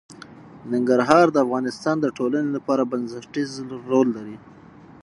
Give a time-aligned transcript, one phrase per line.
[0.71, 3.51] ننګرهار د افغانستان د ټولنې لپاره بنسټيز
[3.89, 4.37] رول لري.